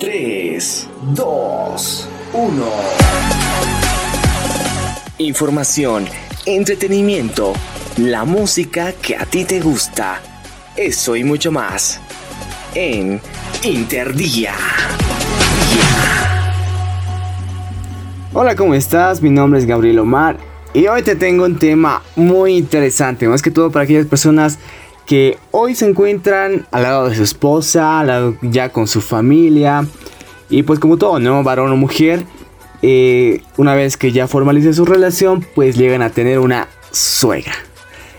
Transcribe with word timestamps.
3, 0.00 0.88
2, 1.14 2.08
1. 2.32 2.64
Información, 5.18 6.06
entretenimiento, 6.46 7.52
la 7.98 8.24
música 8.24 8.94
que 8.94 9.14
a 9.14 9.26
ti 9.26 9.44
te 9.44 9.60
gusta. 9.60 10.22
Eso 10.74 11.16
y 11.16 11.24
mucho 11.24 11.52
más. 11.52 12.00
En 12.74 13.20
Interdía. 13.62 14.54
Hola, 18.32 18.56
¿cómo 18.56 18.72
estás? 18.72 19.20
Mi 19.20 19.28
nombre 19.28 19.60
es 19.60 19.66
Gabriel 19.66 19.98
Omar 19.98 20.38
y 20.72 20.86
hoy 20.86 21.02
te 21.02 21.14
tengo 21.14 21.44
un 21.44 21.58
tema 21.58 22.02
muy 22.16 22.56
interesante, 22.56 23.28
más 23.28 23.42
que 23.42 23.50
todo 23.50 23.70
para 23.70 23.84
aquellas 23.84 24.06
personas 24.06 24.58
que 25.10 25.38
hoy 25.50 25.74
se 25.74 25.88
encuentran 25.88 26.68
al 26.70 26.84
lado 26.84 27.08
de 27.08 27.16
su 27.16 27.24
esposa, 27.24 28.04
ya 28.42 28.68
con 28.68 28.86
su 28.86 29.00
familia. 29.00 29.84
Y 30.48 30.62
pues 30.62 30.78
como 30.78 30.98
todo, 30.98 31.18
¿no? 31.18 31.42
Varón 31.42 31.72
o 31.72 31.76
mujer, 31.76 32.22
eh, 32.80 33.42
una 33.56 33.74
vez 33.74 33.96
que 33.96 34.12
ya 34.12 34.28
formalicen 34.28 34.72
su 34.72 34.84
relación, 34.84 35.44
pues 35.56 35.76
llegan 35.76 36.02
a 36.02 36.10
tener 36.10 36.38
una 36.38 36.68
suegra. 36.92 37.54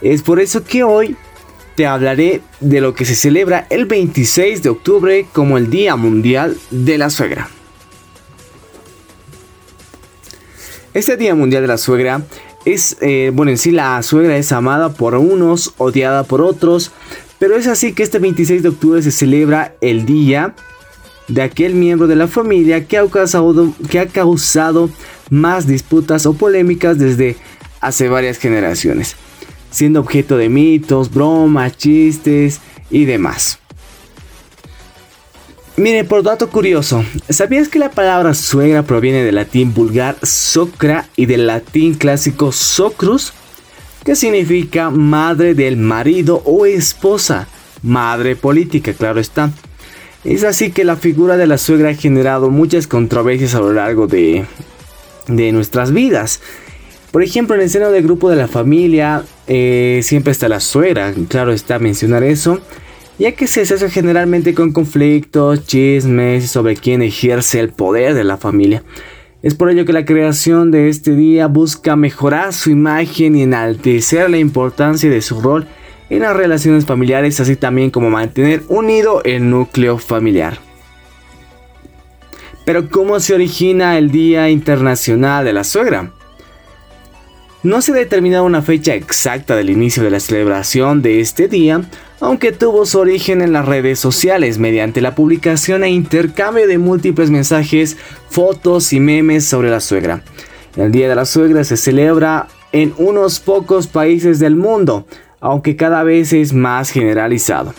Es 0.00 0.22
por 0.22 0.40
eso 0.40 0.64
que 0.64 0.82
hoy 0.82 1.16
te 1.76 1.86
hablaré 1.86 2.40
de 2.58 2.80
lo 2.80 2.94
que 2.94 3.04
se 3.04 3.14
celebra 3.14 3.64
el 3.70 3.86
26 3.86 4.64
de 4.64 4.68
octubre 4.68 5.26
como 5.32 5.58
el 5.58 5.70
Día 5.70 5.94
Mundial 5.94 6.56
de 6.72 6.98
la 6.98 7.10
Suegra. 7.10 7.48
Este 10.94 11.16
Día 11.16 11.36
Mundial 11.36 11.62
de 11.62 11.68
la 11.68 11.78
Suegra 11.78 12.22
es, 12.64 12.96
eh, 13.00 13.30
bueno, 13.34 13.50
en 13.50 13.58
sí 13.58 13.70
la 13.70 14.02
suegra 14.02 14.36
es 14.36 14.52
amada 14.52 14.92
por 14.92 15.14
unos, 15.14 15.74
odiada 15.78 16.24
por 16.24 16.40
otros, 16.42 16.92
pero 17.38 17.56
es 17.56 17.66
así 17.66 17.92
que 17.92 18.02
este 18.02 18.18
26 18.18 18.62
de 18.62 18.68
octubre 18.68 19.02
se 19.02 19.10
celebra 19.10 19.74
el 19.80 20.06
día 20.06 20.54
de 21.28 21.42
aquel 21.42 21.74
miembro 21.74 22.06
de 22.06 22.16
la 22.16 22.28
familia 22.28 22.86
que 22.86 22.98
ha 22.98 23.06
causado, 23.06 23.72
que 23.90 23.98
ha 23.98 24.06
causado 24.06 24.90
más 25.30 25.66
disputas 25.66 26.26
o 26.26 26.34
polémicas 26.34 26.98
desde 26.98 27.36
hace 27.80 28.08
varias 28.08 28.38
generaciones, 28.38 29.16
siendo 29.70 30.00
objeto 30.00 30.36
de 30.36 30.48
mitos, 30.48 31.12
bromas, 31.12 31.76
chistes 31.76 32.60
y 32.90 33.06
demás. 33.06 33.61
Mire, 35.78 36.04
por 36.04 36.22
dato 36.22 36.50
curioso, 36.50 37.02
¿sabías 37.30 37.68
que 37.68 37.78
la 37.78 37.90
palabra 37.90 38.34
suegra 38.34 38.82
proviene 38.82 39.24
del 39.24 39.36
latín 39.36 39.72
vulgar 39.72 40.16
socra 40.22 41.08
y 41.16 41.24
del 41.24 41.46
latín 41.46 41.94
clásico 41.94 42.52
socrus? 42.52 43.32
Que 44.04 44.14
significa 44.14 44.90
madre 44.90 45.54
del 45.54 45.78
marido 45.78 46.42
o 46.44 46.66
esposa, 46.66 47.48
madre 47.82 48.36
política, 48.36 48.92
claro 48.92 49.18
está. 49.18 49.50
Es 50.24 50.44
así 50.44 50.72
que 50.72 50.84
la 50.84 50.96
figura 50.96 51.38
de 51.38 51.46
la 51.46 51.56
suegra 51.56 51.88
ha 51.88 51.94
generado 51.94 52.50
muchas 52.50 52.86
controversias 52.86 53.54
a 53.54 53.60
lo 53.60 53.72
largo 53.72 54.06
de, 54.06 54.44
de 55.26 55.52
nuestras 55.52 55.90
vidas. 55.90 56.42
Por 57.12 57.22
ejemplo, 57.22 57.54
en 57.54 57.62
el 57.62 57.70
seno 57.70 57.90
del 57.90 58.02
grupo 58.02 58.28
de 58.28 58.36
la 58.36 58.46
familia 58.46 59.24
eh, 59.46 60.00
siempre 60.02 60.32
está 60.32 60.50
la 60.50 60.60
suegra, 60.60 61.14
claro 61.28 61.50
está 61.50 61.78
mencionar 61.78 62.24
eso 62.24 62.60
ya 63.22 63.30
que 63.30 63.46
se 63.46 63.60
asocia 63.60 63.88
generalmente 63.88 64.52
con 64.52 64.72
conflictos, 64.72 65.64
chismes 65.64 66.50
sobre 66.50 66.74
quién 66.74 67.02
ejerce 67.02 67.60
el 67.60 67.68
poder 67.68 68.14
de 68.14 68.24
la 68.24 68.36
familia. 68.36 68.82
Es 69.44 69.54
por 69.54 69.70
ello 69.70 69.84
que 69.84 69.92
la 69.92 70.04
creación 70.04 70.72
de 70.72 70.88
este 70.88 71.14
día 71.14 71.46
busca 71.46 71.94
mejorar 71.94 72.52
su 72.52 72.70
imagen 72.70 73.36
y 73.36 73.42
enaltecer 73.42 74.28
la 74.28 74.38
importancia 74.38 75.08
de 75.08 75.22
su 75.22 75.40
rol 75.40 75.68
en 76.10 76.22
las 76.22 76.34
relaciones 76.34 76.84
familiares, 76.84 77.38
así 77.38 77.54
también 77.54 77.92
como 77.92 78.10
mantener 78.10 78.64
unido 78.66 79.22
el 79.22 79.48
núcleo 79.48 79.98
familiar. 79.98 80.58
Pero 82.64 82.90
¿cómo 82.90 83.20
se 83.20 83.34
origina 83.34 83.98
el 83.98 84.10
Día 84.10 84.50
Internacional 84.50 85.44
de 85.44 85.52
la 85.52 85.62
Suegra? 85.62 86.10
No 87.62 87.82
se 87.82 87.92
ha 87.92 87.94
determinado 87.94 88.42
una 88.42 88.62
fecha 88.62 88.96
exacta 88.96 89.54
del 89.54 89.70
inicio 89.70 90.02
de 90.02 90.10
la 90.10 90.18
celebración 90.18 91.02
de 91.02 91.20
este 91.20 91.46
día, 91.46 91.82
aunque 92.22 92.52
tuvo 92.52 92.86
su 92.86 93.00
origen 93.00 93.42
en 93.42 93.52
las 93.52 93.66
redes 93.66 93.98
sociales 93.98 94.56
mediante 94.58 95.00
la 95.00 95.16
publicación 95.16 95.82
e 95.82 95.90
intercambio 95.90 96.68
de 96.68 96.78
múltiples 96.78 97.30
mensajes, 97.30 97.96
fotos 98.30 98.92
y 98.92 99.00
memes 99.00 99.44
sobre 99.44 99.70
la 99.70 99.80
suegra. 99.80 100.22
El 100.76 100.92
Día 100.92 101.08
de 101.08 101.16
la 101.16 101.24
Suegra 101.24 101.64
se 101.64 101.76
celebra 101.76 102.46
en 102.70 102.94
unos 102.96 103.40
pocos 103.40 103.88
países 103.88 104.38
del 104.38 104.54
mundo, 104.54 105.04
aunque 105.40 105.74
cada 105.74 106.04
vez 106.04 106.32
es 106.32 106.52
más 106.52 106.90
generalizado. 106.90 107.74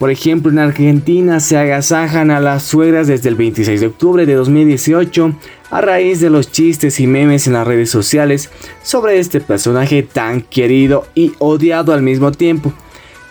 Por 0.00 0.10
ejemplo, 0.10 0.50
en 0.50 0.58
Argentina 0.58 1.38
se 1.38 1.56
agasajan 1.56 2.32
a 2.32 2.40
las 2.40 2.64
suegras 2.64 3.06
desde 3.06 3.28
el 3.28 3.36
26 3.36 3.80
de 3.80 3.86
octubre 3.86 4.26
de 4.26 4.34
2018 4.34 5.32
a 5.70 5.80
raíz 5.80 6.20
de 6.20 6.28
los 6.28 6.50
chistes 6.50 6.98
y 6.98 7.06
memes 7.06 7.46
en 7.46 7.52
las 7.52 7.68
redes 7.68 7.88
sociales 7.88 8.50
sobre 8.82 9.20
este 9.20 9.40
personaje 9.40 10.02
tan 10.02 10.40
querido 10.42 11.06
y 11.14 11.34
odiado 11.38 11.92
al 11.92 12.02
mismo 12.02 12.32
tiempo. 12.32 12.74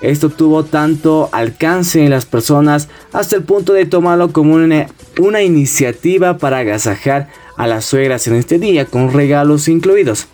Esto 0.03 0.29
tuvo 0.29 0.65
tanto 0.65 1.29
alcance 1.31 2.03
en 2.03 2.09
las 2.09 2.25
personas 2.25 2.89
hasta 3.13 3.37
el 3.37 3.43
punto 3.43 3.71
de 3.71 3.85
tomarlo 3.85 4.33
como 4.33 4.55
una, 4.55 4.87
una 5.17 5.41
iniciativa 5.41 6.37
para 6.37 6.57
agasajar 6.57 7.29
a 7.55 7.67
las 7.67 7.85
suegras 7.85 8.27
en 8.27 8.35
este 8.35 8.59
día 8.59 8.83
con 8.83 9.13
regalos 9.13 9.69
incluidos. 9.69 10.27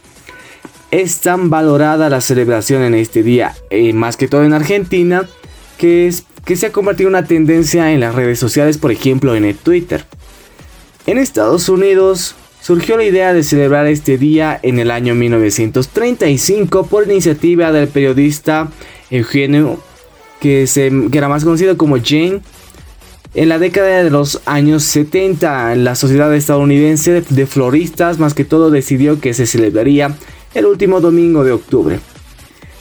Es 0.90 1.22
tan 1.22 1.52
valorada 1.52 2.09
la 2.09 2.19
celebración 2.19 2.81
en 2.81 2.96
este 2.96 3.22
día, 3.22 3.56
eh, 3.69 3.94
más 3.94 4.18
que 4.18 4.28
todo 4.28 4.44
en 4.44 4.53
Argentina, 4.53 5.30
que, 5.78 6.12
que 6.46 6.56
se 6.56 6.66
ha 6.66 6.72
convertido 6.72 7.09
en 7.09 7.16
una 7.18 7.28
tendencia 7.28 7.94
en 7.94 8.00
las 8.00 8.16
redes 8.16 8.40
sociales, 8.40 8.80
por 8.80 8.91
ejemplo 8.91 9.36
en 9.36 9.46
el 9.46 9.56
Twitter. 9.56 10.03
En 11.06 11.19
Estados 11.19 11.69
Unidos 11.69 12.34
surgió 12.59 12.97
la 12.97 13.03
idea 13.03 13.34
de 13.34 13.44
celebrar 13.44 13.86
este 13.86 14.18
día 14.18 14.59
en 14.63 14.80
el 14.80 14.90
año 14.90 15.13
1935 15.13 16.88
por 16.88 17.06
iniciativa 17.06 17.72
del 17.72 17.88
periodista 17.88 18.72
Eugenio, 19.12 19.80
que, 20.40 20.68
se, 20.68 20.92
que 21.12 21.18
era 21.18 21.30
más 21.30 21.44
conocido 21.44 21.78
como 21.78 21.97
Jane. 22.03 22.42
En 23.36 23.50
la 23.50 23.59
década 23.59 24.03
de 24.03 24.09
los 24.09 24.42
años 24.46 24.84
70, 24.84 25.75
la 25.75 25.96
sociedad 25.96 26.34
estadounidense 26.34 27.22
de 27.22 27.46
floristas 27.46 28.18
más 28.18 28.34
que 28.34 28.46
todo 28.46 28.72
decidió 28.72 29.19
que 29.19 29.36
se 29.36 29.46
celebraría 29.46 30.16
el 30.56 30.66
último 30.66 31.00
domingo 31.00 31.44
de 31.44 31.52
octubre. 31.52 32.00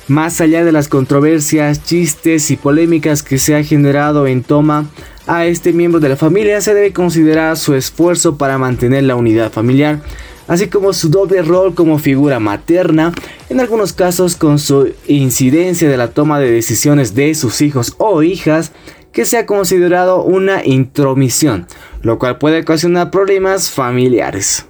Más 0.09 0.41
allá 0.41 0.65
de 0.65 0.73
las 0.73 0.89
controversias, 0.89 1.85
chistes 1.85 2.51
y 2.51 2.57
polémicas 2.57 3.23
que 3.23 3.37
se 3.37 3.55
ha 3.57 3.63
generado 3.63 4.27
en 4.27 4.43
toma 4.43 4.87
a 5.27 5.45
este 5.45 5.75
miembro 5.75 6.01
de 6.01 6.09
la 6.09 6.17
familia, 6.17 6.63
se 6.63 6.73
debe 6.73 6.95
considerar 6.95 7.59
su 7.59 7.75
esfuerzo 7.75 8.39
para 8.39 8.57
mantener 8.57 9.03
la 9.03 9.17
unidad 9.17 9.53
familiar, 9.53 10.01
así 10.49 10.69
como 10.69 10.93
su 10.93 11.11
doble 11.11 11.43
rol 11.43 11.75
como 11.75 11.99
figura 11.99 12.41
materna, 12.41 13.13
en 13.49 13.61
algunos 13.61 13.93
casos 13.93 14.35
con 14.35 14.59
su 14.59 14.93
incidencia 15.07 15.89
de 15.89 15.97
la 15.97 16.09
toma 16.09 16.41
de 16.41 16.51
decisiones 16.51 17.15
de 17.15 17.35
sus 17.35 17.61
hijos 17.61 17.95
o 17.99 18.23
hijas, 18.23 18.73
que 19.13 19.25
se 19.25 19.39
ha 19.39 19.47
considerado 19.47 20.23
una 20.23 20.65
intromisión, 20.65 21.67
lo 22.03 22.19
cual 22.19 22.39
puede 22.39 22.61
ocasionar 22.61 23.11
problemas 23.11 23.71
familiares. 23.71 24.67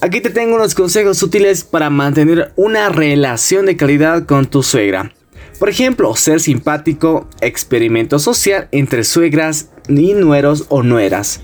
Aquí 0.00 0.20
te 0.20 0.30
tengo 0.30 0.56
unos 0.56 0.74
consejos 0.74 1.22
útiles 1.22 1.64
para 1.64 1.88
mantener 1.88 2.52
una 2.56 2.90
relación 2.90 3.64
de 3.64 3.76
calidad 3.76 4.26
con 4.26 4.46
tu 4.46 4.62
suegra. 4.62 5.14
Por 5.58 5.68
ejemplo, 5.70 6.14
ser 6.14 6.40
simpático, 6.40 7.28
experimento 7.40 8.18
social 8.18 8.68
entre 8.70 9.04
suegras 9.04 9.70
y 9.88 10.12
nueros 10.12 10.66
o 10.68 10.82
nueras. 10.82 11.40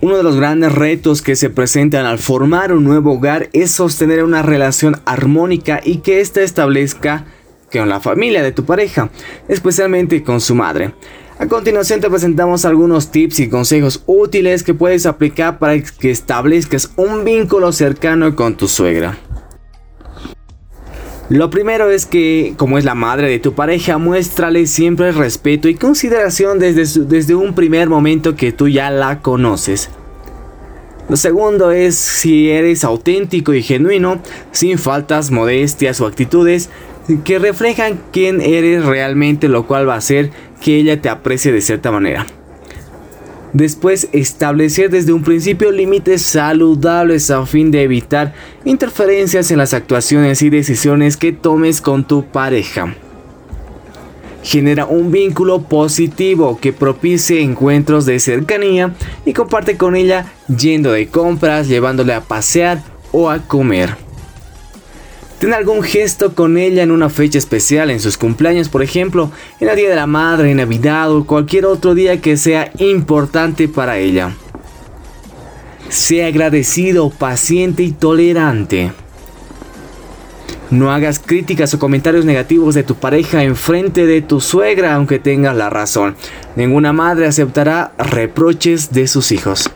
Uno 0.00 0.16
de 0.16 0.22
los 0.22 0.36
grandes 0.36 0.72
retos 0.72 1.22
que 1.22 1.34
se 1.34 1.50
presentan 1.50 2.06
al 2.06 2.20
formar 2.20 2.72
un 2.72 2.84
nuevo 2.84 3.14
hogar 3.14 3.48
es 3.52 3.72
sostener 3.72 4.22
una 4.22 4.42
relación 4.42 5.00
armónica 5.06 5.80
y 5.84 5.98
que 5.98 6.20
ésta 6.20 6.40
establezca 6.40 7.24
con 7.72 7.88
la 7.88 7.98
familia 7.98 8.44
de 8.44 8.52
tu 8.52 8.64
pareja, 8.64 9.10
especialmente 9.48 10.22
con 10.22 10.40
su 10.40 10.54
madre. 10.54 10.94
A 11.40 11.48
continuación 11.48 12.00
te 12.00 12.08
presentamos 12.08 12.64
algunos 12.64 13.10
tips 13.10 13.40
y 13.40 13.48
consejos 13.48 14.04
útiles 14.06 14.62
que 14.62 14.72
puedes 14.72 15.04
aplicar 15.04 15.58
para 15.58 15.80
que 15.80 16.12
establezcas 16.12 16.92
un 16.96 17.24
vínculo 17.24 17.72
cercano 17.72 18.36
con 18.36 18.56
tu 18.56 18.68
suegra. 18.68 19.18
Lo 21.30 21.50
primero 21.50 21.90
es 21.90 22.06
que, 22.06 22.54
como 22.56 22.78
es 22.78 22.86
la 22.86 22.94
madre 22.94 23.28
de 23.28 23.38
tu 23.38 23.52
pareja, 23.52 23.98
muéstrale 23.98 24.66
siempre 24.66 25.12
respeto 25.12 25.68
y 25.68 25.74
consideración 25.74 26.58
desde, 26.58 27.04
desde 27.04 27.34
un 27.34 27.54
primer 27.54 27.90
momento 27.90 28.34
que 28.34 28.50
tú 28.50 28.66
ya 28.68 28.90
la 28.90 29.20
conoces. 29.20 29.90
Lo 31.10 31.16
segundo 31.16 31.70
es 31.70 31.96
si 31.96 32.48
eres 32.48 32.82
auténtico 32.82 33.52
y 33.52 33.62
genuino, 33.62 34.22
sin 34.52 34.78
faltas, 34.78 35.30
modestias 35.30 36.00
o 36.00 36.06
actitudes 36.06 36.70
que 37.24 37.38
reflejan 37.38 38.00
quién 38.10 38.40
eres 38.40 38.84
realmente, 38.84 39.48
lo 39.48 39.66
cual 39.66 39.86
va 39.86 39.94
a 39.94 39.98
hacer 39.98 40.30
que 40.62 40.76
ella 40.76 41.00
te 41.00 41.10
aprecie 41.10 41.52
de 41.52 41.60
cierta 41.60 41.90
manera. 41.90 42.26
Después, 43.52 44.08
establecer 44.12 44.90
desde 44.90 45.12
un 45.12 45.22
principio 45.22 45.70
límites 45.72 46.22
saludables 46.22 47.30
a 47.30 47.46
fin 47.46 47.70
de 47.70 47.82
evitar 47.82 48.34
interferencias 48.64 49.50
en 49.50 49.58
las 49.58 49.72
actuaciones 49.72 50.42
y 50.42 50.50
decisiones 50.50 51.16
que 51.16 51.32
tomes 51.32 51.80
con 51.80 52.04
tu 52.04 52.24
pareja. 52.24 52.94
genera 54.42 54.86
un 54.86 55.10
vínculo 55.10 55.62
positivo 55.62 56.58
que 56.60 56.72
propicie 56.72 57.42
encuentros 57.42 58.06
de 58.06 58.18
cercanía 58.20 58.94
y 59.26 59.32
comparte 59.32 59.76
con 59.76 59.96
ella 59.96 60.32
yendo 60.46 60.92
de 60.92 61.08
compras, 61.08 61.68
llevándole 61.68 62.14
a 62.14 62.22
pasear 62.22 62.82
o 63.12 63.28
a 63.28 63.40
comer. 63.40 64.07
Ten 65.38 65.54
algún 65.54 65.84
gesto 65.84 66.34
con 66.34 66.58
ella 66.58 66.82
en 66.82 66.90
una 66.90 67.08
fecha 67.10 67.38
especial, 67.38 67.90
en 67.90 68.00
sus 68.00 68.18
cumpleaños, 68.18 68.68
por 68.68 68.82
ejemplo, 68.82 69.30
en 69.60 69.68
el 69.68 69.76
Día 69.76 69.88
de 69.88 69.94
la 69.94 70.08
Madre, 70.08 70.50
en 70.50 70.56
Navidad 70.56 71.12
o 71.12 71.24
cualquier 71.24 71.64
otro 71.64 71.94
día 71.94 72.20
que 72.20 72.36
sea 72.36 72.72
importante 72.78 73.68
para 73.68 73.98
ella. 73.98 74.32
Sea 75.88 76.26
agradecido, 76.26 77.10
paciente 77.10 77.84
y 77.84 77.92
tolerante. 77.92 78.92
No 80.70 80.90
hagas 80.90 81.20
críticas 81.20 81.72
o 81.72 81.78
comentarios 81.78 82.24
negativos 82.24 82.74
de 82.74 82.82
tu 82.82 82.96
pareja 82.96 83.44
en 83.44 83.54
frente 83.54 84.06
de 84.06 84.20
tu 84.20 84.40
suegra 84.40 84.96
aunque 84.96 85.20
tengas 85.20 85.56
la 85.56 85.70
razón. 85.70 86.16
Ninguna 86.56 86.92
madre 86.92 87.26
aceptará 87.26 87.92
reproches 87.96 88.92
de 88.92 89.06
sus 89.06 89.30
hijos. 89.30 89.70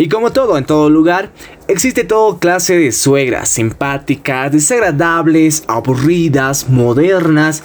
Y 0.00 0.08
como 0.08 0.32
todo 0.32 0.56
en 0.56 0.64
todo 0.64 0.88
lugar, 0.88 1.30
existe 1.68 2.04
toda 2.04 2.38
clase 2.38 2.74
de 2.78 2.90
suegras 2.90 3.50
simpáticas, 3.50 4.50
desagradables, 4.50 5.62
aburridas, 5.68 6.70
modernas. 6.70 7.62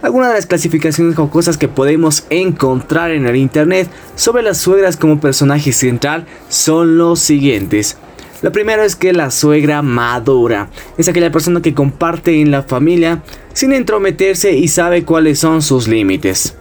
Algunas 0.00 0.28
de 0.28 0.36
las 0.36 0.46
clasificaciones 0.46 1.18
o 1.18 1.28
cosas 1.28 1.58
que 1.58 1.66
podemos 1.66 2.24
encontrar 2.30 3.10
en 3.10 3.26
el 3.26 3.34
internet 3.34 3.90
sobre 4.14 4.44
las 4.44 4.58
suegras 4.58 4.96
como 4.96 5.18
personaje 5.18 5.72
central 5.72 6.24
son 6.48 6.98
los 6.98 7.18
siguientes. 7.18 7.96
Lo 8.42 8.52
primero 8.52 8.84
es 8.84 8.94
que 8.94 9.12
la 9.12 9.32
suegra 9.32 9.82
madura 9.82 10.68
es 10.98 11.08
aquella 11.08 11.32
persona 11.32 11.62
que 11.62 11.74
comparte 11.74 12.40
en 12.40 12.52
la 12.52 12.62
familia 12.62 13.24
sin 13.54 13.72
entrometerse 13.72 14.52
y 14.52 14.68
sabe 14.68 15.02
cuáles 15.04 15.40
son 15.40 15.62
sus 15.62 15.88
límites. 15.88 16.54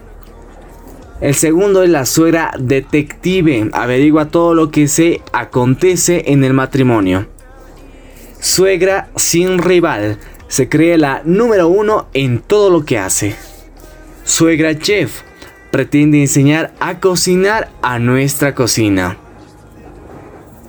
El 1.21 1.35
segundo 1.35 1.83
es 1.83 1.89
la 1.91 2.07
suegra 2.07 2.51
detective, 2.57 3.69
averigua 3.73 4.29
todo 4.29 4.56
lo 4.56 4.71
que 4.71 4.88
se 4.88 5.21
acontece 5.31 6.23
en 6.31 6.44
el 6.44 6.53
matrimonio. 6.53 7.27
Suegra 8.39 9.09
sin 9.15 9.59
rival, 9.59 10.18
se 10.47 10.68
cree 10.68 10.97
la 10.97 11.21
número 11.23 11.68
uno 11.68 12.07
en 12.15 12.39
todo 12.39 12.71
lo 12.71 12.85
que 12.85 12.97
hace. 12.97 13.35
Suegra 14.23 14.79
chef, 14.79 15.21
pretende 15.69 16.19
enseñar 16.19 16.73
a 16.79 17.00
cocinar 17.00 17.69
a 17.83 18.00
nuestra 18.00 18.56
cocina. 18.56 19.17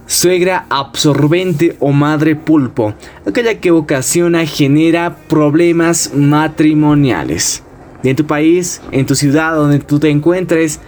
Suegra 0.04 0.66
absorbente 0.68 1.76
o 1.80 1.92
madre 1.92 2.36
pulpo, 2.36 2.92
aquella 3.26 3.58
que 3.58 3.70
ocasiona 3.70 4.44
genera 4.44 5.16
problemas 5.28 6.12
matrimoniales. 6.14 7.62
En 8.10 8.16
tu 8.16 8.26
país, 8.26 8.80
en 8.90 9.06
tu 9.06 9.14
ciudad 9.14 9.54
donde 9.54 9.78
tú 9.78 9.98
te 9.98 10.10
encuentres, 10.10 10.80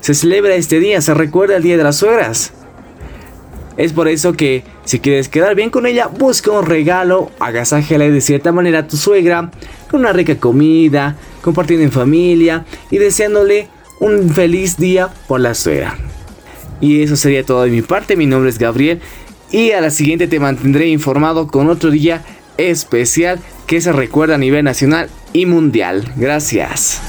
se 0.00 0.14
celebra 0.14 0.54
este 0.54 0.80
día, 0.80 1.00
se 1.00 1.14
recuerda 1.14 1.56
el 1.56 1.62
Día 1.62 1.76
de 1.76 1.84
las 1.84 1.96
Suegras. 1.96 2.52
Es 3.76 3.92
por 3.92 4.08
eso 4.08 4.34
que 4.34 4.64
si 4.84 5.00
quieres 5.00 5.28
quedar 5.28 5.54
bien 5.54 5.70
con 5.70 5.86
ella, 5.86 6.06
busca 6.06 6.50
un 6.50 6.66
regalo, 6.66 7.30
agasájale 7.40 8.10
de 8.10 8.20
cierta 8.20 8.52
manera 8.52 8.80
a 8.80 8.86
tu 8.86 8.96
suegra, 8.96 9.50
con 9.90 10.00
una 10.00 10.12
rica 10.12 10.36
comida, 10.36 11.16
compartiendo 11.40 11.84
en 11.84 11.92
familia 11.92 12.66
y 12.90 12.98
deseándole 12.98 13.68
un 14.00 14.28
feliz 14.30 14.76
día 14.76 15.08
por 15.26 15.40
la 15.40 15.54
suegra. 15.54 15.96
Y 16.80 17.02
eso 17.02 17.16
sería 17.16 17.44
todo 17.44 17.62
de 17.62 17.70
mi 17.70 17.80
parte. 17.80 18.16
Mi 18.16 18.26
nombre 18.26 18.50
es 18.50 18.58
Gabriel. 18.58 19.00
Y 19.52 19.70
a 19.70 19.80
la 19.80 19.90
siguiente 19.90 20.26
te 20.26 20.40
mantendré 20.40 20.88
informado 20.88 21.46
con 21.46 21.70
otro 21.70 21.90
día 21.90 22.24
especial 22.56 23.38
que 23.66 23.80
se 23.80 23.92
recuerda 23.92 24.34
a 24.34 24.38
nivel 24.38 24.64
nacional 24.64 25.08
y 25.32 25.46
mundial. 25.46 26.04
Gracias. 26.16 27.00